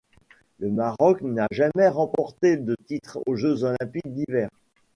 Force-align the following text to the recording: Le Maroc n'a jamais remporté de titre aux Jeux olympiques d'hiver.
Le 0.57 0.71
Maroc 0.71 1.21
n'a 1.21 1.45
jamais 1.51 1.87
remporté 1.87 2.57
de 2.57 2.75
titre 2.87 3.19
aux 3.27 3.35
Jeux 3.35 3.61
olympiques 3.65 4.11
d'hiver. 4.15 4.49